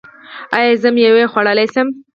[0.57, 1.87] ایا زه میوه خوړلی شم؟